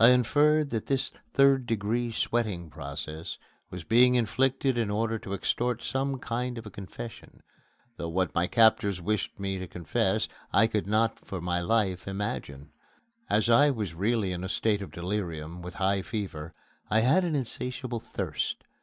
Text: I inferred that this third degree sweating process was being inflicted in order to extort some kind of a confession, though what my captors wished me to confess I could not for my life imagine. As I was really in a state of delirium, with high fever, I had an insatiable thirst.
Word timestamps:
I 0.00 0.08
inferred 0.08 0.70
that 0.70 0.86
this 0.86 1.10
third 1.34 1.66
degree 1.66 2.10
sweating 2.10 2.70
process 2.70 3.36
was 3.68 3.84
being 3.84 4.14
inflicted 4.14 4.78
in 4.78 4.88
order 4.88 5.18
to 5.18 5.34
extort 5.34 5.84
some 5.84 6.18
kind 6.18 6.56
of 6.56 6.64
a 6.64 6.70
confession, 6.70 7.42
though 7.98 8.08
what 8.08 8.34
my 8.34 8.46
captors 8.46 9.02
wished 9.02 9.38
me 9.38 9.58
to 9.58 9.66
confess 9.66 10.28
I 10.50 10.66
could 10.66 10.86
not 10.86 11.18
for 11.26 11.42
my 11.42 11.60
life 11.60 12.08
imagine. 12.08 12.70
As 13.28 13.50
I 13.50 13.68
was 13.68 13.92
really 13.92 14.32
in 14.32 14.44
a 14.44 14.48
state 14.48 14.80
of 14.80 14.92
delirium, 14.92 15.60
with 15.60 15.74
high 15.74 16.00
fever, 16.00 16.54
I 16.88 17.00
had 17.00 17.22
an 17.24 17.36
insatiable 17.36 18.00
thirst. 18.00 18.64